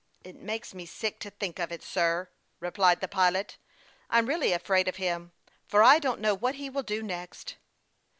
[0.23, 3.59] "It makes me sick to think of it, sir," replied the pilot."
[4.09, 5.31] I'm really afraid of him,
[5.67, 7.57] for I don't know what he will do next."